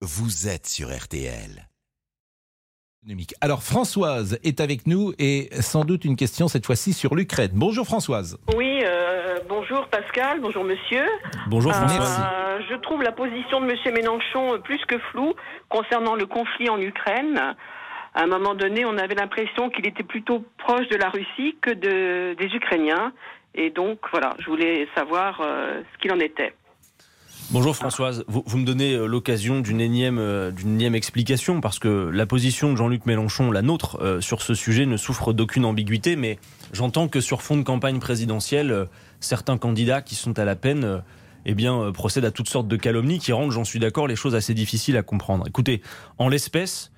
vous 0.00 0.48
êtes 0.48 0.66
sur 0.66 0.88
RTL. 0.96 1.66
Alors 3.40 3.62
Françoise 3.62 4.38
est 4.44 4.60
avec 4.60 4.86
nous 4.86 5.12
et 5.18 5.48
sans 5.60 5.84
doute 5.84 6.04
une 6.04 6.16
question 6.16 6.46
cette 6.46 6.66
fois-ci 6.66 6.92
sur 6.92 7.14
l'Ukraine. 7.14 7.52
Bonjour 7.54 7.86
Françoise. 7.86 8.38
Oui, 8.54 8.80
euh, 8.82 9.38
bonjour 9.48 9.88
Pascal, 9.88 10.40
bonjour 10.40 10.62
monsieur. 10.62 11.06
Bonjour 11.46 11.72
Euh, 11.72 11.74
Françoise. 11.74 12.20
je 12.68 12.74
trouve 12.76 13.02
la 13.02 13.12
position 13.12 13.60
de 13.60 13.66
monsieur 13.66 13.92
Mélenchon 13.92 14.60
plus 14.62 14.84
que 14.86 14.98
floue 15.10 15.32
concernant 15.70 16.16
le 16.16 16.26
conflit 16.26 16.68
en 16.68 16.80
Ukraine. 16.80 17.54
À 18.14 18.22
un 18.24 18.26
moment 18.26 18.54
donné, 18.54 18.84
on 18.84 18.98
avait 18.98 19.14
l'impression 19.14 19.70
qu'il 19.70 19.86
était 19.86 20.02
plutôt 20.02 20.44
proche 20.58 20.88
de 20.88 20.96
la 20.96 21.08
Russie 21.08 21.56
que 21.62 21.70
de, 21.70 22.34
des 22.34 22.54
Ukrainiens. 22.54 23.12
Et 23.54 23.70
donc, 23.70 24.00
voilà, 24.10 24.34
je 24.40 24.46
voulais 24.46 24.86
savoir 24.94 25.40
euh, 25.40 25.82
ce 25.92 25.98
qu'il 25.98 26.12
en 26.12 26.18
était. 26.18 26.52
Bonjour 27.50 27.74
Françoise. 27.74 28.24
Vous, 28.28 28.42
vous 28.44 28.58
me 28.58 28.66
donnez 28.66 28.92
euh, 28.92 29.06
l'occasion 29.06 29.60
d'une 29.60 29.80
énième, 29.80 30.18
euh, 30.18 30.50
d'une 30.50 30.74
énième 30.74 30.94
explication 30.94 31.62
parce 31.62 31.78
que 31.78 32.10
la 32.12 32.26
position 32.26 32.72
de 32.72 32.76
Jean-Luc 32.76 33.06
Mélenchon, 33.06 33.50
la 33.50 33.62
nôtre, 33.62 33.98
euh, 34.02 34.20
sur 34.20 34.42
ce 34.42 34.52
sujet 34.52 34.84
ne 34.84 34.98
souffre 34.98 35.32
d'aucune 35.32 35.64
ambiguïté, 35.64 36.14
mais 36.14 36.38
j'entends 36.74 37.08
que 37.08 37.22
sur 37.22 37.40
fond 37.40 37.56
de 37.56 37.62
campagne 37.62 38.00
présidentielle, 38.00 38.86
certains 39.20 39.56
candidats 39.56 40.02
qui 40.02 40.14
sont 40.14 40.38
à 40.38 40.44
la 40.44 40.56
peine 40.56 41.02
eh 41.46 41.54
bien, 41.54 41.90
procèdent 41.92 42.26
à 42.26 42.30
toutes 42.30 42.50
sortes 42.50 42.68
de 42.68 42.76
calomnies 42.76 43.18
qui 43.18 43.32
rendent, 43.32 43.52
j'en 43.52 43.64
suis 43.64 43.78
d'accord, 43.78 44.08
les 44.08 44.16
choses 44.16 44.34
assez 44.34 44.52
difficiles 44.52 44.98
à 44.98 45.02
comprendre. 45.02 45.46
Écoutez, 45.48 45.80
en 46.18 46.28
l'espèce, 46.28 46.92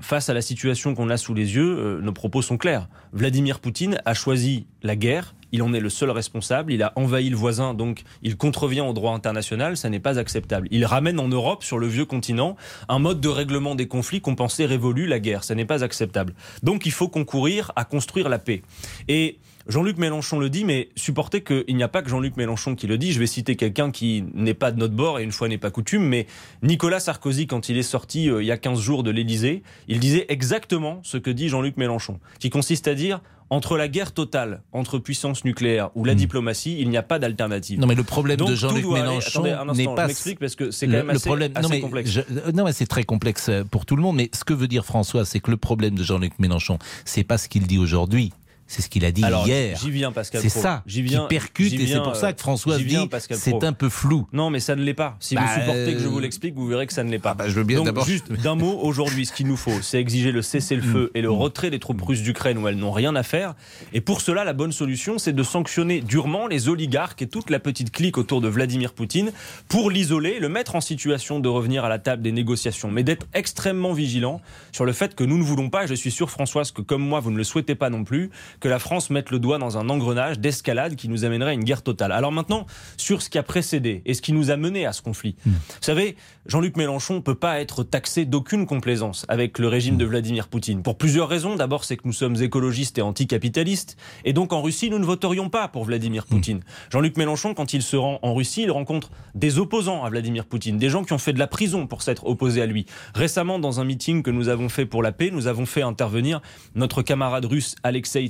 face 0.00 0.28
à 0.28 0.34
la 0.34 0.40
situation 0.40 0.94
qu'on 0.94 1.10
a 1.10 1.16
sous 1.16 1.34
les 1.34 1.56
yeux, 1.56 2.00
nos 2.00 2.12
propos 2.12 2.42
sont 2.42 2.58
clairs. 2.58 2.88
Vladimir 3.12 3.58
Poutine 3.58 4.00
a 4.04 4.14
choisi 4.14 4.66
la 4.82 4.94
guerre, 4.94 5.34
il 5.54 5.62
en 5.62 5.72
est 5.72 5.78
le 5.78 5.88
seul 5.88 6.10
responsable, 6.10 6.72
il 6.72 6.82
a 6.82 6.92
envahi 6.96 7.30
le 7.30 7.36
voisin, 7.36 7.74
donc 7.74 8.02
il 8.22 8.36
contrevient 8.36 8.80
au 8.80 8.92
droit 8.92 9.14
international, 9.14 9.76
ça 9.76 9.88
n'est 9.88 10.00
pas 10.00 10.18
acceptable. 10.18 10.66
Il 10.72 10.84
ramène 10.84 11.20
en 11.20 11.28
Europe, 11.28 11.62
sur 11.62 11.78
le 11.78 11.86
vieux 11.86 12.06
continent, 12.06 12.56
un 12.88 12.98
mode 12.98 13.20
de 13.20 13.28
règlement 13.28 13.76
des 13.76 13.86
conflits 13.86 14.20
qu'on 14.20 14.34
pensait 14.34 14.66
révolu, 14.66 15.06
la 15.06 15.20
guerre, 15.20 15.44
ça 15.44 15.54
n'est 15.54 15.64
pas 15.64 15.84
acceptable. 15.84 16.34
Donc 16.64 16.86
il 16.86 16.92
faut 16.92 17.06
concourir 17.06 17.70
à 17.76 17.84
construire 17.84 18.28
la 18.28 18.40
paix. 18.40 18.62
Et 19.06 19.38
Jean-Luc 19.66 19.96
Mélenchon 19.96 20.38
le 20.38 20.50
dit, 20.50 20.64
mais 20.64 20.90
supportez 20.94 21.42
qu'il 21.42 21.74
n'y 21.74 21.82
a 21.82 21.88
pas 21.88 22.02
que 22.02 22.10
Jean-Luc 22.10 22.36
Mélenchon 22.36 22.74
qui 22.74 22.86
le 22.86 22.98
dit. 22.98 23.12
Je 23.12 23.18
vais 23.18 23.26
citer 23.26 23.56
quelqu'un 23.56 23.90
qui 23.90 24.24
n'est 24.34 24.52
pas 24.52 24.72
de 24.72 24.78
notre 24.78 24.94
bord 24.94 25.18
et 25.18 25.22
une 25.22 25.32
fois 25.32 25.48
n'est 25.48 25.56
pas 25.56 25.70
coutume, 25.70 26.04
mais 26.04 26.26
Nicolas 26.62 27.00
Sarkozy, 27.00 27.46
quand 27.46 27.70
il 27.70 27.78
est 27.78 27.82
sorti 27.82 28.28
euh, 28.28 28.42
il 28.42 28.46
y 28.46 28.50
a 28.50 28.58
15 28.58 28.78
jours 28.78 29.02
de 29.02 29.10
l'Élysée, 29.10 29.62
il 29.88 30.00
disait 30.00 30.26
exactement 30.28 31.00
ce 31.02 31.16
que 31.16 31.30
dit 31.30 31.48
Jean-Luc 31.48 31.78
Mélenchon, 31.78 32.20
qui 32.40 32.50
consiste 32.50 32.88
à 32.88 32.94
dire 32.94 33.20
entre 33.50 33.76
la 33.76 33.88
guerre 33.88 34.12
totale 34.12 34.62
entre 34.72 34.98
puissances 34.98 35.44
nucléaires 35.44 35.90
ou 35.94 36.04
la 36.04 36.14
diplomatie, 36.14 36.76
il 36.80 36.88
n'y 36.90 36.96
a 36.96 37.02
pas 37.02 37.18
d'alternative. 37.18 37.78
Non 37.78 37.86
mais 37.86 37.94
le 37.94 38.02
problème 38.02 38.36
Donc, 38.38 38.48
de 38.50 38.54
Jean-Luc 38.54 38.86
Mélenchon 38.86 39.42
n'est 39.74 39.84
pas 39.86 40.02
je 40.02 40.06
m'explique 40.08 40.38
parce 40.38 40.54
que 40.56 40.70
c'est 40.70 40.86
quand 40.86 40.92
le, 40.92 40.98
même 40.98 41.06
le 41.08 41.12
assez, 41.16 41.28
problème. 41.28 41.52
assez 41.54 41.62
non 41.62 41.68
mais 41.68 41.80
complexe. 41.80 42.10
je- 42.10 42.20
euh, 42.20 42.52
non 42.52 42.64
mais 42.64 42.72
c'est 42.72 42.86
très 42.86 43.04
complexe 43.04 43.48
euh, 43.48 43.64
pour 43.64 43.86
tout 43.86 43.96
le 43.96 44.02
monde. 44.02 44.16
Mais 44.16 44.30
ce 44.32 44.44
que 44.44 44.54
veut 44.54 44.68
dire 44.68 44.84
François, 44.84 45.24
c'est 45.24 45.40
que 45.40 45.50
le 45.50 45.56
problème 45.56 45.94
de 45.94 46.02
Jean-Luc 46.02 46.38
Mélenchon, 46.38 46.78
c'est 47.04 47.24
pas 47.24 47.38
ce 47.38 47.48
qu'il 47.48 47.66
dit 47.66 47.78
aujourd'hui, 47.78 48.32
c'est 48.66 48.82
ce 48.82 48.88
qu'il 48.88 49.04
a 49.04 49.12
dit 49.12 49.22
Alors, 49.24 49.46
hier. 49.46 49.76
j'y 49.78 49.90
viens, 49.90 50.10
Pascal 50.10 50.40
C'est 50.42 50.48
ça 50.48 50.82
J'y 50.86 51.02
qui 51.02 51.08
viens, 51.10 51.26
percute 51.26 51.68
j'y 51.70 51.82
et 51.82 51.86
c'est 51.86 52.00
pour 52.02 52.16
ça 52.16 52.32
que 52.32 52.38
euh, 52.38 52.42
François 52.42 52.78
dit 52.78 52.98
c'est 53.32 53.62
un 53.64 53.72
peu 53.72 53.88
flou. 53.88 54.26
Non, 54.32 54.50
mais 54.50 54.60
ça 54.60 54.74
ne 54.74 54.82
l'est 54.82 54.94
pas. 54.94 55.16
Si 55.20 55.34
Bah, 55.34 55.42
vous 55.46 55.60
supportez 55.60 55.92
que 55.92 55.98
je 56.00 56.06
euh, 56.06 56.08
vous 56.08 56.18
l'explique, 56.18 56.54
vous 56.54 56.66
verrez 56.66 56.86
que 56.86 56.92
ça 56.92 57.04
ne 57.04 57.10
l'est 57.10 57.18
pas. 57.18 57.30
Ah 57.30 57.34
bah, 57.34 57.48
je 57.48 57.54
veux 57.54 57.64
bien 57.64 57.76
Donc, 57.78 57.86
d'abord- 57.86 58.06
juste 58.06 58.32
d'un 58.42 58.54
mot, 58.54 58.78
aujourd'hui, 58.82 59.26
ce 59.26 59.32
qu'il 59.32 59.46
nous 59.46 59.56
faut, 59.56 59.80
c'est 59.82 59.98
exiger 59.98 60.32
le 60.32 60.42
cessez-le-feu 60.42 61.10
et 61.14 61.20
le 61.20 61.30
retrait 61.30 61.70
des 61.70 61.78
troupes 61.78 62.00
russes 62.02 62.22
d'Ukraine 62.22 62.58
où 62.58 62.66
elles 62.68 62.76
n'ont 62.78 62.92
rien 62.92 63.14
à 63.16 63.22
faire. 63.22 63.54
Et 63.92 64.00
pour 64.00 64.20
cela, 64.20 64.44
la 64.44 64.52
bonne 64.54 64.72
solution, 64.72 65.18
c'est 65.18 65.32
de 65.34 65.42
sanctionner 65.42 66.00
durement 66.00 66.46
les 66.46 66.68
oligarques 66.68 67.20
et 67.22 67.26
toute 67.28 67.50
la 67.50 67.58
petite 67.60 67.90
clique 67.90 68.18
autour 68.18 68.40
de 68.40 68.48
Vladimir 68.48 68.92
Poutine 68.94 69.32
pour 69.68 69.90
l'isoler, 69.90 70.38
le 70.40 70.48
mettre 70.48 70.74
en 70.74 70.80
situation 70.80 71.38
de 71.38 71.48
revenir 71.48 71.84
à 71.84 71.88
la 71.88 71.98
table 71.98 72.22
des 72.22 72.32
négociations, 72.32 72.90
mais 72.90 73.02
d'être 73.02 73.26
extrêmement 73.34 73.92
vigilant 73.92 74.40
sur 74.72 74.84
le 74.84 74.92
fait 74.92 75.14
que 75.14 75.24
nous 75.24 75.38
ne 75.38 75.42
voulons 75.42 75.68
pas, 75.70 75.84
et 75.84 75.86
je 75.86 75.94
suis 75.94 76.10
sûr, 76.10 76.30
Françoise, 76.30 76.70
que 76.72 76.80
comme 76.82 77.02
moi, 77.02 77.20
vous 77.20 77.30
ne 77.30 77.36
le 77.36 77.44
souhaitez 77.44 77.74
pas 77.74 77.90
non 77.90 78.04
plus, 78.04 78.30
que 78.60 78.68
la 78.68 78.78
France 78.78 79.10
mette 79.10 79.30
le 79.30 79.38
doigt 79.38 79.58
dans 79.58 79.78
un 79.78 79.88
engrenage 79.88 80.38
d'escalade 80.38 80.96
qui 80.96 81.08
nous 81.08 81.24
amènerait 81.24 81.50
à 81.50 81.54
une 81.54 81.64
guerre 81.64 81.82
totale. 81.82 82.12
Alors 82.12 82.32
maintenant, 82.32 82.66
sur 82.96 83.22
ce 83.22 83.30
qui 83.30 83.38
a 83.38 83.42
précédé 83.42 84.02
et 84.04 84.14
ce 84.14 84.22
qui 84.22 84.32
nous 84.32 84.50
a 84.50 84.56
mené 84.56 84.86
à 84.86 84.92
ce 84.92 85.02
conflit. 85.02 85.36
Vous 85.44 85.52
savez, 85.80 86.16
Jean-Luc 86.46 86.76
Mélenchon 86.76 87.14
ne 87.14 87.20
peut 87.20 87.34
pas 87.34 87.60
être 87.60 87.84
taxé 87.84 88.24
d'aucune 88.24 88.66
complaisance 88.66 89.24
avec 89.28 89.58
le 89.58 89.68
régime 89.68 89.96
de 89.96 90.04
Vladimir 90.04 90.48
Poutine. 90.48 90.82
Pour 90.82 90.98
plusieurs 90.98 91.28
raisons. 91.28 91.56
D'abord, 91.56 91.84
c'est 91.84 91.96
que 91.96 92.02
nous 92.04 92.12
sommes 92.12 92.36
écologistes 92.36 92.98
et 92.98 93.02
anticapitalistes. 93.02 93.96
Et 94.24 94.32
donc, 94.32 94.52
en 94.52 94.62
Russie, 94.62 94.90
nous 94.90 94.98
ne 94.98 95.04
voterions 95.04 95.48
pas 95.48 95.68
pour 95.68 95.84
Vladimir 95.84 96.26
Poutine. 96.26 96.60
Jean-Luc 96.90 97.16
Mélenchon, 97.16 97.54
quand 97.54 97.72
il 97.72 97.82
se 97.82 97.96
rend 97.96 98.18
en 98.22 98.34
Russie, 98.34 98.62
il 98.62 98.70
rencontre 98.70 99.10
des 99.34 99.58
opposants 99.58 100.04
à 100.04 100.10
Vladimir 100.10 100.44
Poutine, 100.46 100.78
des 100.78 100.88
gens 100.88 101.04
qui 101.04 101.12
ont 101.12 101.18
fait 101.18 101.32
de 101.32 101.38
la 101.38 101.46
prison 101.46 101.86
pour 101.86 102.02
s'être 102.02 102.26
opposés 102.26 102.62
à 102.62 102.66
lui. 102.66 102.86
Récemment, 103.14 103.58
dans 103.58 103.80
un 103.80 103.84
meeting 103.84 104.22
que 104.22 104.30
nous 104.30 104.48
avons 104.48 104.68
fait 104.68 104.86
pour 104.86 105.02
la 105.02 105.12
paix, 105.12 105.30
nous 105.30 105.46
avons 105.46 105.66
fait 105.66 105.82
intervenir 105.82 106.40
notre 106.74 107.02
camarade 107.02 107.44
russe 107.44 107.76
Alexei 107.82 108.24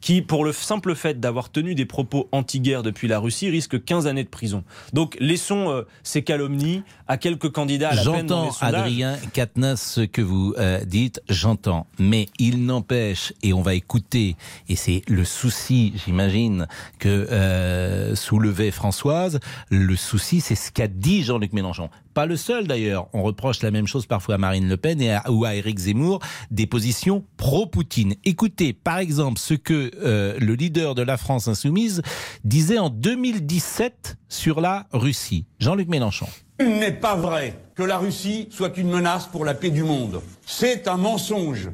Qui, 0.00 0.22
pour 0.22 0.44
le 0.44 0.52
simple 0.52 0.94
fait 0.94 1.20
d'avoir 1.20 1.50
tenu 1.50 1.74
des 1.74 1.86
propos 1.86 2.28
anti-guerre 2.32 2.82
depuis 2.82 3.08
la 3.08 3.18
Russie, 3.18 3.50
risque 3.50 3.82
15 3.82 4.06
années 4.06 4.24
de 4.24 4.28
prison. 4.28 4.64
Donc, 4.92 5.16
laissons 5.20 5.70
euh, 5.70 5.82
ces 6.02 6.22
calomnies 6.22 6.82
à 7.08 7.16
quelques 7.16 7.50
candidats 7.50 7.90
à 7.90 7.94
la 7.94 8.02
peine 8.02 8.26
dans 8.26 8.42
les 8.42 8.46
J'entends, 8.48 8.52
sondages. 8.52 8.80
Adrien 8.80 9.16
Quatennens, 9.32 9.80
ce 9.80 10.00
que 10.00 10.22
vous 10.22 10.54
euh, 10.58 10.84
dites, 10.84 11.20
j'entends. 11.28 11.86
Mais 11.98 12.28
il 12.38 12.64
n'empêche, 12.64 13.32
et 13.42 13.52
on 13.52 13.62
va 13.62 13.74
écouter, 13.74 14.36
et 14.68 14.76
c'est 14.76 15.02
le 15.08 15.24
souci, 15.24 15.92
j'imagine, 16.04 16.66
que 16.98 17.08
euh, 17.08 18.14
soulevait 18.14 18.70
Françoise, 18.70 19.40
le 19.70 19.96
souci, 19.96 20.40
c'est 20.40 20.54
ce 20.54 20.70
qu'a 20.70 20.88
dit 20.88 21.22
Jean-Luc 21.22 21.52
Mélenchon. 21.52 21.90
Pas 22.16 22.24
le 22.24 22.38
seul 22.38 22.66
d'ailleurs, 22.66 23.08
on 23.12 23.22
reproche 23.22 23.62
la 23.62 23.70
même 23.70 23.86
chose 23.86 24.06
parfois 24.06 24.36
à 24.36 24.38
Marine 24.38 24.70
Le 24.70 24.78
Pen 24.78 25.02
et 25.02 25.12
à, 25.12 25.30
ou 25.30 25.44
à 25.44 25.54
Éric 25.54 25.78
Zemmour, 25.80 26.20
des 26.50 26.66
positions 26.66 27.22
pro-Poutine. 27.36 28.14
Écoutez, 28.24 28.72
par 28.72 28.96
exemple, 28.96 29.38
ce 29.38 29.52
que 29.52 29.90
euh, 30.02 30.34
le 30.40 30.54
leader 30.54 30.94
de 30.94 31.02
la 31.02 31.18
France 31.18 31.46
insoumise 31.46 32.00
disait 32.42 32.78
en 32.78 32.88
2017 32.88 34.16
sur 34.30 34.62
la 34.62 34.86
Russie. 34.94 35.44
Jean-Luc 35.58 35.88
Mélenchon. 35.88 36.26
Il 36.58 36.78
n'est 36.78 36.90
pas 36.90 37.16
vrai 37.16 37.60
que 37.74 37.82
la 37.82 37.98
Russie 37.98 38.48
soit 38.50 38.78
une 38.78 38.88
menace 38.88 39.26
pour 39.26 39.44
la 39.44 39.52
paix 39.52 39.68
du 39.68 39.82
monde. 39.82 40.22
C'est 40.46 40.88
un 40.88 40.96
mensonge. 40.96 41.68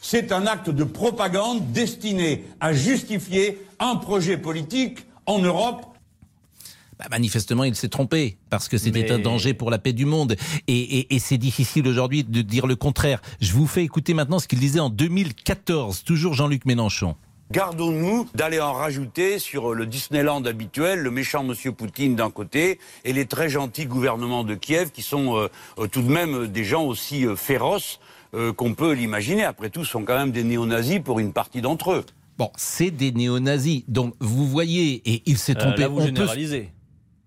C'est 0.00 0.30
un 0.30 0.46
acte 0.46 0.70
de 0.70 0.84
propagande 0.84 1.72
destiné 1.72 2.44
à 2.60 2.72
justifier 2.72 3.66
un 3.80 3.96
projet 3.96 4.36
politique 4.36 5.00
en 5.26 5.40
Europe 5.40 5.84
Bah, 6.98 7.06
manifestement, 7.10 7.62
il 7.64 7.74
s'est 7.76 7.88
trompé 7.88 8.38
parce 8.50 8.66
que 8.68 8.76
c'était 8.76 9.02
Mais- 9.02 9.12
un 9.12 9.18
danger 9.20 9.54
pour 9.54 9.70
la 9.70 9.78
paix 9.78 9.92
du 9.92 10.04
monde. 10.04 10.34
Et, 10.66 10.78
et- 10.98 11.14
et 11.14 11.18
c'est 11.20 11.38
difficile 11.38 11.86
aujourd'hui 11.86 12.24
de 12.24 12.42
dire 12.42 12.66
le 12.66 12.74
contraire. 12.76 13.20
Je 13.40 13.52
vous 13.52 13.66
fais 13.68 13.84
écouter 13.84 14.14
maintenant 14.14 14.38
ce 14.40 14.48
qu'il 14.48 14.58
disait 14.58 14.80
en 14.80 14.90
2014, 14.90 16.02
toujours 16.02 16.34
Jean-Luc 16.34 16.64
Mélenchon. 16.64 17.14
Gardons-nous 17.50 18.28
d'aller 18.34 18.60
en 18.60 18.74
rajouter 18.74 19.38
sur 19.38 19.72
le 19.74 19.86
Disneyland 19.86 20.42
habituel, 20.44 20.98
le 20.98 21.10
méchant 21.10 21.44
Monsieur 21.44 21.72
Poutine 21.72 22.14
d'un 22.14 22.30
côté 22.30 22.78
et 23.04 23.12
les 23.14 23.24
très 23.24 23.48
gentils 23.48 23.86
gouvernements 23.86 24.44
de 24.44 24.54
Kiev 24.54 24.90
qui 24.90 25.00
sont 25.00 25.36
euh, 25.36 25.48
euh, 25.78 25.86
tout 25.86 26.02
de 26.02 26.10
même 26.10 26.48
des 26.48 26.64
gens 26.64 26.84
aussi 26.84 27.24
euh, 27.24 27.36
féroces 27.36 28.00
euh, 28.34 28.52
qu'on 28.52 28.74
peut 28.74 28.92
l'imaginer. 28.92 29.44
Après 29.44 29.70
tout, 29.70 29.82
ce 29.84 29.92
sont 29.92 30.02
quand 30.04 30.18
même 30.18 30.30
des 30.32 30.44
néo-nazis 30.44 31.00
pour 31.02 31.20
une 31.20 31.32
partie 31.32 31.62
d'entre 31.62 31.92
eux. 31.92 32.04
Bon, 32.36 32.50
c'est 32.56 32.90
des 32.90 33.12
néo-nazis. 33.12 33.82
Donc, 33.88 34.14
vous 34.20 34.46
voyez, 34.46 35.00
et 35.10 35.22
il 35.24 35.38
s'est 35.38 35.56
Euh, 35.56 35.60
trompé. 35.60 35.80
là, 35.82 35.88
vous 35.88 36.00
On 36.02 36.12
peut-. 36.12 36.26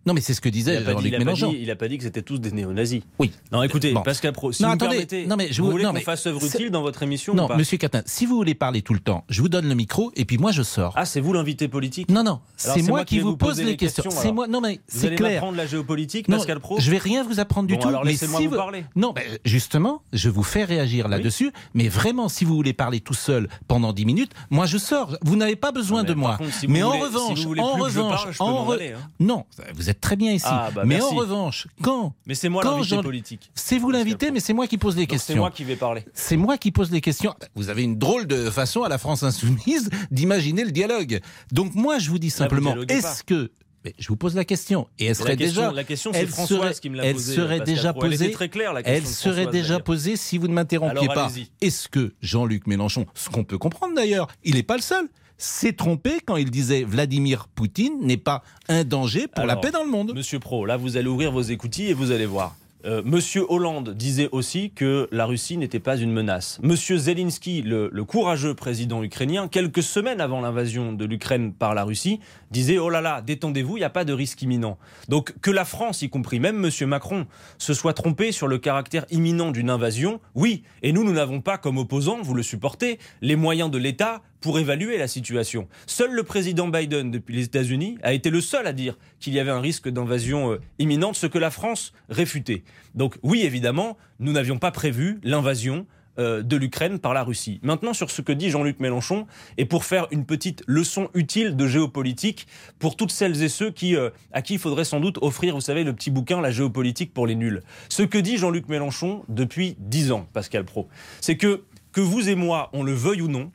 Non, 0.06 0.14
mais 0.14 0.22
c'est 0.22 0.34
ce 0.34 0.42
que 0.42 0.50
disait 0.50 0.80
n'a 0.82 0.94
dit- 0.96 1.08
il 1.08 1.16
a 1.16 1.18
pas 1.20 1.24
Mélenchon. 1.26 1.52
dit- 1.52 1.60
il 1.62 1.70
a 1.72 1.76
pas 1.76 1.88
dit 1.88 1.98
que 1.98 2.04
c'était 2.04 2.22
tous 2.24 2.40
des 2.40 2.52
néo-nazis. 2.52 3.02
Oui. 3.20 3.32
Non, 3.52 3.62
écoutez, 3.64 3.94
Bon. 3.94 4.02
Pascal 4.02 4.34
Pro, 4.34 4.52
si 4.52 4.64
Non, 4.64 4.70
vous 4.70 4.74
attendez. 4.76 4.92
permettez, 5.06 5.26
Non, 5.28 5.36
mais 5.36 5.52
je 5.52 5.62
vous 5.62 5.66
vous- 5.68 5.72
voulez 5.74 5.84
qu'on 5.86 5.94
fasse 6.02 6.26
œuvre 6.28 6.44
utile 6.44 6.72
dans 6.72 6.82
votre 6.82 7.04
émission 7.04 7.34
Non, 7.36 7.46
ou 7.46 7.48
pas 7.50 7.58
monsieur 7.58 7.78
Catin, 7.78 8.02
si 8.06 8.26
vous 8.26 8.36
voulez 8.36 8.56
parler 8.56 8.82
tout 8.82 8.94
le 8.94 9.00
temps, 9.00 9.24
je 9.30 9.42
vous 9.42 9.50
donne 9.50 9.68
le 9.70 9.76
micro 9.76 10.12
et 10.16 10.26
puis 10.26 10.38
moi 10.38 10.52
je 10.52 10.64
sors. 10.64 10.94
Ah, 10.96 11.06
c'est 11.06 11.20
vous 11.20 11.34
l'invité 11.34 11.68
politique? 11.68 12.10
Non, 12.10 12.24
non, 12.24 12.40
c'est 12.58 12.82
moi 12.82 13.06
qui 13.06 13.20
vous 13.20 13.38
pose 13.38 13.62
les 13.62 13.78
questions. 13.78 14.04
questions, 14.04 14.22
C'est 14.22 14.32
moi. 14.32 14.48
Non, 14.48 14.60
mais 14.62 14.76
Vous 14.90 15.00
c'est 15.02 15.08
allez 15.08 15.16
clair. 15.18 15.34
m'apprendre 15.34 15.58
la 15.58 15.68
géopolitique, 15.68 16.28
Non, 16.30 16.38
Pascal 16.38 16.60
Pro? 16.60 16.80
je 16.80 16.90
vais 16.92 16.98
rien 16.98 17.24
vous 17.24 17.40
apprendre 17.40 17.68
du 17.68 17.76
Bon, 17.76 17.82
tout. 17.82 17.88
alors 17.90 18.04
laissez-moi 18.04 18.40
si 18.40 18.48
vous 18.48 18.56
parler. 18.56 18.86
Non, 18.96 19.14
ben, 19.14 19.24
justement, 19.46 20.02
je 20.14 20.30
vous 20.30 20.44
fais 20.44 20.64
réagir 20.64 21.08
là-dessus. 21.08 21.52
Mais 21.76 21.88
vraiment, 21.90 22.28
si 22.30 22.44
vous 22.46 22.56
voulez 22.56 22.74
parler 22.74 23.00
tout 23.02 23.14
seul 23.14 23.48
pendant 23.68 23.94
10 23.94 24.06
minutes, 24.06 24.32
moi 24.50 24.66
je 24.66 24.78
sors. 24.78 25.16
Vous 25.22 25.36
n'avez 25.36 25.56
pas 25.56 25.72
besoin 25.72 26.04
de 26.04 26.14
moi. 26.14 26.38
vous 26.40 26.50
mais 26.68 26.82
en 26.84 26.92
revanche, 26.98 27.40
vous 27.46 27.60
en 27.60 27.74
revanche, 27.76 28.40
hein. 28.40 28.96
non, 29.20 29.46
vous 29.76 29.90
êtes 29.92 30.02
très 30.02 30.16
bien 30.16 30.32
ici. 30.34 30.46
Ah, 30.50 30.70
bah, 30.74 30.82
mais 30.86 30.96
merci. 30.96 31.14
en 31.14 31.16
revanche, 31.16 31.68
quand 31.82 32.16
Mais 32.26 32.34
c'est 32.36 32.50
moi 32.50 32.64
l'invité 32.64 33.02
politique. 33.02 33.52
c'est 33.54 33.78
vous 33.78 33.92
l'invité, 33.92 34.32
mais 34.32 34.40
c'est 34.40 34.54
moi 34.54 34.68
qui 34.68 34.78
pose 34.78 34.96
les 34.96 35.02
Donc, 35.04 35.10
C'est 35.12 35.16
questions. 35.18 35.36
moi 35.38 35.52
qui 35.52 35.64
vais 35.64 35.76
parler. 35.76 36.04
C'est 36.14 36.38
moi 36.38 36.58
qui 36.58 36.72
pose 36.72 36.92
les 36.92 37.02
questions. 37.02 37.36
Vous 37.56 37.70
avez 37.70 37.84
une 37.84 37.98
drôle 37.98 38.26
de 38.28 38.50
façon 38.50 38.84
à 38.84 38.90
la 38.90 38.98
France 38.98 39.24
insoumise 39.24 39.90
d'imaginer 40.12 40.64
le 40.66 40.72
dialogue. 40.72 41.20
Donc 41.52 41.76
moi, 41.76 42.00
je 42.00 42.10
vous 42.10 42.20
dis 42.20 42.30
simplement, 42.32 42.72
dialoguez 42.72 42.94
est-ce 42.96 43.24
que 43.24 43.52
mais 43.84 43.96
je 43.98 44.08
vous 44.10 44.16
pose 44.16 44.36
la 44.36 44.46
question 44.46 44.88
et 45.00 45.06
elle 45.06 45.16
serait 45.16 45.30
la 45.30 45.36
question, 45.38 45.62
déjà 45.64 45.74
la 45.74 45.84
question, 45.84 46.14
c'est 46.14 46.20
elle 46.20 46.28
Françoise 46.28 46.60
serait- 46.60 46.74
qui 46.82 46.90
me 46.92 46.98
l'a 46.98 47.06
elle 47.06 47.16
posée. 47.16 47.34
serait 47.36 47.58
Pascal 47.58 47.76
déjà. 47.76 47.90
Elle 47.90 47.96
posée- 48.10 48.26
était 48.26 48.34
très 48.36 48.50
claire, 48.50 48.74
la 48.74 48.84
question. 48.84 49.02
Elle 49.04 49.12
serait 49.36 49.48
déjà 49.52 49.80
posée 49.80 50.18
si 50.18 50.38
vous 50.38 50.48
ne 50.48 50.54
m'interrompiez 50.54 51.08
pas. 51.08 51.32
Est-ce 51.62 51.90
que 51.90 52.14
Jean-Luc 52.22 52.68
Mélenchon, 52.68 53.08
ce 53.16 53.30
qu'on 53.30 53.44
peut 53.44 53.58
comprendre 53.58 53.96
d'ailleurs, 53.96 54.28
il 54.44 54.54
n'est 54.54 54.62
pas 54.62 54.76
le 54.76 54.84
seul, 54.84 55.08
s'est 55.42 55.74
trompé 55.74 56.20
quand 56.26 56.38
il 56.38 56.52
disait 56.52 56.84
Vladimir 56.84 57.48
Poutine 57.48 57.94
n'est 58.02 58.18
pas 58.18 58.44
un 58.68 58.84
danger 58.84 59.28
pour 59.28 59.46
la 59.46 59.56
paix 59.56 59.72
dans 59.72 59.84
le 59.84 59.90
monde 59.90 60.14
Monsieur 60.16 60.40
Pro, 60.40 60.66
là, 60.66 60.78
vous 60.78 60.98
allez 60.98 61.08
ouvrir 61.08 61.32
vos 61.32 61.42
écoutilles 61.42 61.90
et 61.90 61.94
vous 61.94 62.12
allez 62.12 62.26
voir. 62.26 62.56
Euh, 62.86 63.04
Monsieur 63.06 63.46
Hollande 63.48 63.94
disait 63.94 64.30
aussi 64.32 64.72
que 64.72 65.08
la 65.12 65.26
Russie 65.26 65.58
n'était 65.58 65.80
pas 65.80 65.98
une 65.98 66.12
menace. 66.12 66.60
Monsieur 66.64 66.98
Zelensky, 66.98 67.62
le, 67.62 67.90
le 67.92 68.04
courageux 68.04 68.56
président 68.56 69.04
ukrainien, 69.04 69.48
quelques 69.48 69.84
semaines 69.84 70.20
avant 70.20 70.42
l'invasion 70.42 70.92
de 70.94 71.06
l'Ukraine 71.06 71.54
par 71.54 71.76
la 71.76 71.84
Russie, 71.84 72.20
disait 72.50 72.80
Oh 72.80 72.90
là 72.90 73.02
là, 73.02 73.22
détendez-vous, 73.22 73.78
il 73.78 73.82
n'y 73.82 73.86
a 73.86 73.92
pas 73.92 74.04
de 74.04 74.14
risque 74.14 74.42
imminent. 74.42 74.80
Donc 75.10 75.36
que 75.42 75.52
la 75.52 75.66
France, 75.66 76.02
y 76.02 76.10
compris 76.10 76.40
même 76.40 76.58
Monsieur 76.58 76.88
Macron, 76.88 77.28
se 77.60 77.76
soit 77.76 77.94
trompé 77.94 78.32
sur 78.32 78.48
le 78.48 78.58
caractère 78.58 79.06
imminent 79.12 79.52
d'une 79.52 79.70
invasion, 79.70 80.20
oui. 80.34 80.64
Et 80.82 80.92
nous, 80.92 81.04
nous 81.04 81.14
n'avons 81.14 81.42
pas, 81.42 81.60
comme 81.60 81.78
opposants, 81.78 82.20
vous 82.24 82.34
le 82.34 82.44
supportez, 82.44 82.98
les 83.22 83.36
moyens 83.36 83.70
de 83.70 83.78
l'État 83.78 84.22
pour 84.42 84.60
évaluer 84.60 84.98
la 84.98 85.08
situation. 85.08 85.68
Seul 85.86 86.12
le 86.12 86.24
président 86.24 86.68
Biden, 86.68 87.12
depuis 87.12 87.36
les 87.36 87.44
États-Unis, 87.46 87.98
a 88.04 88.14
été 88.14 88.30
le 88.30 88.42
seul 88.42 88.68
à 88.68 88.74
dire 88.74 88.98
qu'il 89.20 89.34
y 89.34 89.40
avait 89.40 89.52
un 89.52 89.62
risque 89.62 89.88
d'invasion 89.88 90.52
euh, 90.52 90.62
imminente, 90.80 91.16
ce 91.16 91.28
que 91.28 91.38
la 91.38 91.52
France 91.52 91.94
réfutait. 92.10 92.64
Donc 92.96 93.18
oui, 93.24 93.44
évidemment, 93.44 93.98
nous 94.20 94.34
n'avions 94.34 94.58
pas 94.58 94.72
prévu 94.72 95.20
l'invasion 95.24 95.86
euh, 96.20 96.44
de 96.44 96.58
l'Ukraine 96.58 97.00
par 97.00 97.14
la 97.14 97.24
Russie. 97.24 97.62
Maintenant, 97.64 97.94
sur 97.94 98.12
ce 98.12 98.22
que 98.22 98.34
dit 98.34 98.50
Jean-Luc 98.50 98.82
Mélenchon, 98.82 99.28
et 99.58 99.64
pour 99.64 99.86
faire 99.86 100.08
une 100.12 100.26
petite 100.26 100.62
leçon 100.68 101.10
utile 101.14 101.56
de 101.56 101.68
géopolitique 101.68 102.48
pour 102.80 102.98
toutes 102.98 103.12
celles 103.12 103.42
et 103.44 103.48
ceux 103.48 103.72
qui, 103.72 103.96
euh, 103.96 104.10
à 104.34 104.42
qui 104.42 104.56
il 104.56 104.60
faudrait 104.60 104.84
sans 104.84 105.00
doute 105.00 105.20
offrir, 105.22 105.56
vous 105.56 105.62
savez, 105.62 105.86
le 105.86 105.94
petit 105.94 106.12
bouquin 106.12 106.42
La 106.42 106.52
géopolitique 106.52 107.14
pour 107.14 107.28
les 107.28 107.36
nuls. 107.36 107.64
Ce 107.88 108.04
que 108.04 108.18
dit 108.18 108.38
Jean-Luc 108.38 108.68
Mélenchon 108.68 109.24
depuis 109.30 109.78
dix 109.80 110.12
ans, 110.12 110.28
Pascal 110.34 110.66
Pro, 110.66 110.90
c'est 111.22 111.38
que, 111.38 111.64
que 111.94 112.02
vous 112.02 112.28
et 112.28 112.36
moi, 112.36 112.70
on 112.74 112.84
le 112.84 112.94
veuille 112.94 113.22
ou 113.22 113.30
non, 113.30 113.50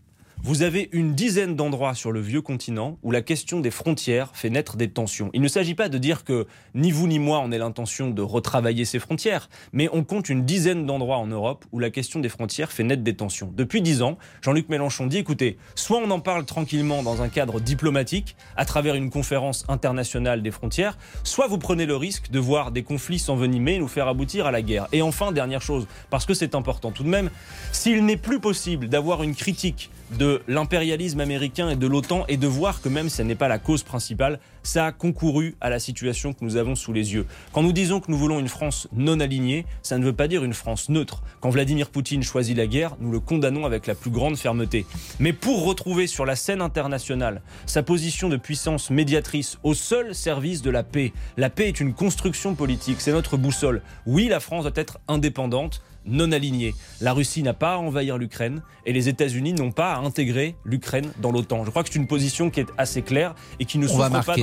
vous 0.46 0.62
avez 0.62 0.88
une 0.92 1.16
dizaine 1.16 1.56
d'endroits 1.56 1.94
sur 1.94 2.12
le 2.12 2.20
vieux 2.20 2.40
continent 2.40 2.98
où 3.02 3.10
la 3.10 3.20
question 3.20 3.58
des 3.58 3.72
frontières 3.72 4.30
fait 4.32 4.48
naître 4.48 4.76
des 4.76 4.88
tensions. 4.88 5.28
Il 5.34 5.40
ne 5.40 5.48
s'agit 5.48 5.74
pas 5.74 5.88
de 5.88 5.98
dire 5.98 6.22
que 6.22 6.46
ni 6.72 6.92
vous 6.92 7.08
ni 7.08 7.18
moi 7.18 7.42
on 7.44 7.50
ait 7.50 7.58
l'intention 7.58 8.10
de 8.10 8.22
retravailler 8.22 8.84
ces 8.84 9.00
frontières, 9.00 9.48
mais 9.72 9.88
on 9.92 10.04
compte 10.04 10.28
une 10.28 10.44
dizaine 10.44 10.86
d'endroits 10.86 11.16
en 11.16 11.26
Europe 11.26 11.64
où 11.72 11.80
la 11.80 11.90
question 11.90 12.20
des 12.20 12.28
frontières 12.28 12.70
fait 12.70 12.84
naître 12.84 13.02
des 13.02 13.16
tensions. 13.16 13.52
Depuis 13.56 13.82
dix 13.82 14.02
ans, 14.02 14.18
Jean-Luc 14.40 14.68
Mélenchon 14.68 15.08
dit 15.08 15.18
écoutez, 15.18 15.56
soit 15.74 15.98
on 15.98 16.08
en 16.12 16.20
parle 16.20 16.44
tranquillement 16.44 17.02
dans 17.02 17.22
un 17.22 17.28
cadre 17.28 17.58
diplomatique, 17.58 18.36
à 18.56 18.64
travers 18.64 18.94
une 18.94 19.10
conférence 19.10 19.64
internationale 19.66 20.44
des 20.44 20.52
frontières, 20.52 20.96
soit 21.24 21.48
vous 21.48 21.58
prenez 21.58 21.86
le 21.86 21.96
risque 21.96 22.30
de 22.30 22.38
voir 22.38 22.70
des 22.70 22.84
conflits 22.84 23.18
s'envenimer 23.18 23.74
et 23.74 23.78
nous 23.80 23.88
faire 23.88 24.06
aboutir 24.06 24.46
à 24.46 24.52
la 24.52 24.62
guerre. 24.62 24.86
Et 24.92 25.02
enfin, 25.02 25.32
dernière 25.32 25.60
chose, 25.60 25.88
parce 26.08 26.24
que 26.24 26.34
c'est 26.34 26.54
important 26.54 26.92
tout 26.92 27.02
de 27.02 27.08
même, 27.08 27.30
s'il 27.72 28.04
n'est 28.04 28.16
plus 28.16 28.38
possible 28.38 28.88
d'avoir 28.88 29.24
une 29.24 29.34
critique 29.34 29.90
de 30.12 30.35
l'impérialisme 30.48 31.20
américain 31.20 31.68
et 31.68 31.76
de 31.76 31.86
l'OTAN 31.86 32.24
et 32.28 32.36
de 32.36 32.46
voir 32.46 32.80
que 32.80 32.88
même 32.88 33.08
si 33.08 33.16
ce 33.16 33.22
n'est 33.22 33.34
pas 33.34 33.48
la 33.48 33.58
cause 33.58 33.82
principale, 33.82 34.38
ça 34.66 34.86
a 34.86 34.92
concouru 34.92 35.54
à 35.60 35.70
la 35.70 35.78
situation 35.78 36.32
que 36.32 36.44
nous 36.44 36.56
avons 36.56 36.74
sous 36.74 36.92
les 36.92 37.14
yeux. 37.14 37.26
Quand 37.52 37.62
nous 37.62 37.72
disons 37.72 38.00
que 38.00 38.10
nous 38.10 38.18
voulons 38.18 38.40
une 38.40 38.48
France 38.48 38.88
non 38.92 39.20
alignée, 39.20 39.64
ça 39.82 39.96
ne 39.96 40.04
veut 40.04 40.12
pas 40.12 40.26
dire 40.28 40.44
une 40.44 40.54
France 40.54 40.88
neutre. 40.88 41.22
Quand 41.40 41.50
Vladimir 41.50 41.88
Poutine 41.88 42.22
choisit 42.22 42.56
la 42.56 42.66
guerre, 42.66 42.96
nous 42.98 43.12
le 43.12 43.20
condamnons 43.20 43.64
avec 43.64 43.86
la 43.86 43.94
plus 43.94 44.10
grande 44.10 44.36
fermeté. 44.36 44.84
Mais 45.20 45.32
pour 45.32 45.64
retrouver 45.64 46.08
sur 46.08 46.26
la 46.26 46.34
scène 46.34 46.60
internationale 46.60 47.42
sa 47.64 47.82
position 47.82 48.28
de 48.28 48.36
puissance 48.36 48.90
médiatrice 48.90 49.58
au 49.62 49.72
seul 49.72 50.14
service 50.14 50.62
de 50.62 50.70
la 50.70 50.82
paix, 50.82 51.12
la 51.36 51.48
paix 51.48 51.68
est 51.68 51.80
une 51.80 51.94
construction 51.94 52.54
politique, 52.54 53.00
c'est 53.00 53.12
notre 53.12 53.36
boussole. 53.36 53.82
Oui, 54.04 54.26
la 54.26 54.40
France 54.40 54.64
doit 54.64 54.72
être 54.74 54.98
indépendante, 55.06 55.80
non 56.06 56.32
alignée. 56.32 56.74
La 57.00 57.12
Russie 57.12 57.42
n'a 57.42 57.54
pas 57.54 57.74
à 57.74 57.78
envahir 57.78 58.18
l'Ukraine 58.18 58.62
et 58.84 58.92
les 58.92 59.08
États-Unis 59.08 59.52
n'ont 59.52 59.72
pas 59.72 59.94
à 59.94 59.98
intégrer 59.98 60.56
l'Ukraine 60.64 61.10
dans 61.20 61.32
l'OTAN. 61.32 61.64
Je 61.64 61.70
crois 61.70 61.82
que 61.82 61.90
c'est 61.90 61.98
une 61.98 62.06
position 62.06 62.50
qui 62.50 62.60
est 62.60 62.68
assez 62.78 63.02
claire 63.02 63.34
et 63.60 63.64
qui 63.64 63.78
ne 63.78 63.86
souffre 63.86 64.24
pas 64.24 64.36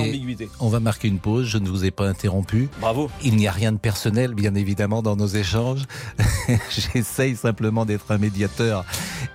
On 0.60 0.68
va 0.68 0.80
marquer 0.80 1.08
une 1.08 1.18
pause, 1.18 1.46
je 1.46 1.58
ne 1.58 1.68
vous 1.68 1.84
ai 1.84 1.90
pas 1.90 2.08
interrompu. 2.08 2.68
Bravo. 2.80 3.10
Il 3.22 3.36
n'y 3.36 3.46
a 3.46 3.52
rien 3.52 3.72
de 3.72 3.78
personnel, 3.78 4.34
bien 4.34 4.54
évidemment, 4.54 5.02
dans 5.02 5.16
nos 5.16 5.26
échanges. 5.26 5.84
J'essaye 6.70 7.36
simplement 7.36 7.84
d'être 7.84 8.10
un 8.10 8.18
médiateur 8.18 8.84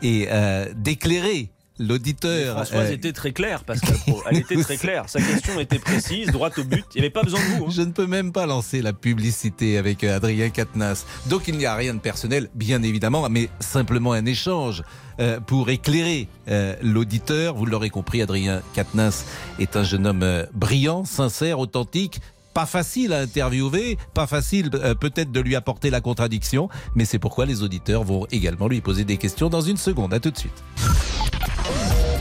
et 0.01 0.27
euh, 0.29 0.67
d'éclairer 0.75 1.49
l'auditeur. 1.79 2.55
Françoise 2.55 2.89
euh... 2.89 2.93
était 2.93 3.13
très 3.13 3.31
claire, 3.31 3.63
Pascal 3.63 3.97
Pro. 4.05 4.21
Elle 4.29 4.37
était 4.37 4.61
très 4.61 4.77
claire. 4.77 5.05
Sa 5.07 5.21
question 5.21 5.59
était 5.59 5.79
précise, 5.79 6.27
droite 6.31 6.57
au 6.57 6.63
but. 6.63 6.85
Il 6.93 7.01
n'y 7.01 7.01
avait 7.01 7.09
pas 7.09 7.23
besoin 7.23 7.39
de 7.39 7.57
vous. 7.57 7.65
Hein. 7.65 7.71
Je 7.71 7.81
ne 7.81 7.91
peux 7.91 8.07
même 8.07 8.31
pas 8.31 8.45
lancer 8.45 8.81
la 8.81 8.93
publicité 8.93 9.77
avec 9.77 10.03
euh, 10.03 10.17
Adrien 10.17 10.49
Quatennens. 10.49 11.05
Donc 11.27 11.47
il 11.47 11.57
n'y 11.57 11.65
a 11.65 11.75
rien 11.75 11.93
de 11.93 11.99
personnel, 11.99 12.49
bien 12.53 12.83
évidemment, 12.83 13.27
mais 13.29 13.49
simplement 13.59 14.13
un 14.13 14.25
échange. 14.25 14.83
Euh, 15.19 15.41
pour 15.41 15.69
éclairer 15.69 16.29
euh, 16.47 16.75
l'auditeur, 16.81 17.55
vous 17.55 17.65
l'aurez 17.65 17.89
compris, 17.89 18.21
Adrien 18.21 18.61
Quatennens 18.73 19.25
est 19.59 19.75
un 19.75 19.83
jeune 19.83 20.07
homme 20.07 20.23
euh, 20.23 20.45
brillant, 20.53 21.03
sincère, 21.03 21.59
authentique, 21.59 22.21
pas 22.53 22.65
facile 22.65 23.13
à 23.13 23.19
interviewer, 23.19 23.97
pas 24.13 24.27
facile 24.27 24.69
euh, 24.73 24.95
peut-être 24.95 25.31
de 25.31 25.39
lui 25.39 25.55
apporter 25.55 25.89
la 25.89 26.01
contradiction, 26.01 26.69
mais 26.95 27.05
c'est 27.05 27.19
pourquoi 27.19 27.45
les 27.45 27.63
auditeurs 27.63 28.03
vont 28.03 28.25
également 28.31 28.67
lui 28.67 28.81
poser 28.81 29.03
des 29.05 29.17
questions 29.17 29.49
dans 29.49 29.61
une 29.61 29.77
seconde. 29.77 30.13
À 30.13 30.19
tout 30.19 30.31
de 30.31 30.37
suite. 30.37 30.63